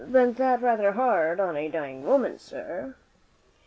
"Ben't 0.07 0.35
that 0.37 0.63
rather 0.63 0.93
hard 0.93 1.39
on 1.39 1.55
a 1.55 1.69
dying 1.69 2.03
woman, 2.03 2.39
sir?" 2.39 2.95